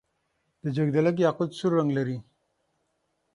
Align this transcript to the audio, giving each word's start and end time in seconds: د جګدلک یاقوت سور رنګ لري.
د 0.63 0.65
جګدلک 0.75 1.15
یاقوت 1.25 1.49
سور 1.59 1.71
رنګ 1.77 1.89
لري. 1.97 2.17